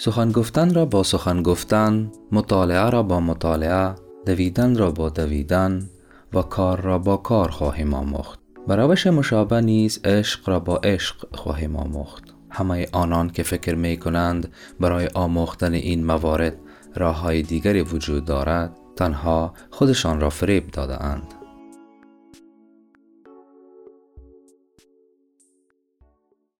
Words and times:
سخن 0.00 0.32
گفتن 0.32 0.74
را 0.74 0.84
با 0.84 1.02
سخن 1.02 1.42
گفتن، 1.42 2.12
مطالعه 2.32 2.90
را 2.90 3.02
با 3.02 3.20
مطالعه، 3.20 3.94
دویدن 4.26 4.76
را 4.76 4.90
با 4.90 5.08
دویدن 5.08 5.90
و 6.34 6.42
کار 6.42 6.80
را 6.80 6.98
با 6.98 7.16
کار 7.16 7.50
خواهیم 7.50 7.94
آموخت. 7.94 8.40
به 8.68 8.76
روش 8.76 9.06
مشابه 9.06 9.60
نیز 9.60 10.00
عشق 10.04 10.48
را 10.48 10.60
با 10.60 10.76
عشق 10.76 11.36
خواهیم 11.36 11.76
آموخت. 11.76 12.24
همه 12.50 12.88
آنان 12.92 13.30
که 13.30 13.42
فکر 13.42 13.74
می 13.74 13.96
کنند 13.96 14.52
برای 14.80 15.08
آموختن 15.14 15.72
این 15.72 16.04
موارد 16.04 16.56
راه 16.96 17.20
های 17.20 17.42
دیگری 17.42 17.80
وجود 17.80 18.24
دارد 18.24 18.76
تنها 18.96 19.54
خودشان 19.70 20.20
را 20.20 20.30
فریب 20.30 20.70
داده 20.70 21.02
اند. 21.04 21.37